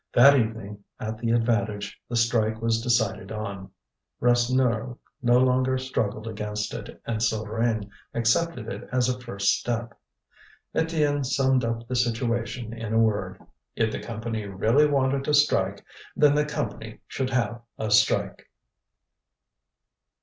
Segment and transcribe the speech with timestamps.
[0.15, 3.69] That evening at the Avantage the strike was decided on.
[4.19, 9.95] Rasseneur no longer struggled against it, and Souvarine accepted it as a first step.
[10.73, 13.39] Étienne summed up the situation in a word:
[13.75, 18.49] if the Company really wanted a strike then the Company should have a strike.